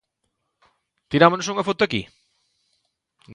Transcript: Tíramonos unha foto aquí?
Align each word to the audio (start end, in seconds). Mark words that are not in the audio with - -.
Tíramonos 1.09 1.49
unha 1.53 1.67
foto 1.67 1.81
aquí? 1.83 2.01